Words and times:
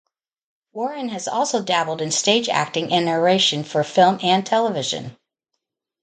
Warren 0.73 1.09
has 1.09 1.27
also 1.27 1.61
dabbled 1.61 2.01
in 2.01 2.09
stage 2.09 2.49
acting 2.49 2.91
and 2.91 3.05
narration 3.05 3.63
for 3.63 3.83
film 3.83 4.17
and 4.23 4.43
television. 4.43 5.15